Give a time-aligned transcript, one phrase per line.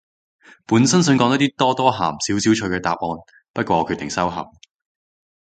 [0.65, 2.99] 本身想講啲多多鹹少少趣嘅答案，
[3.53, 4.49] 不過我決定收口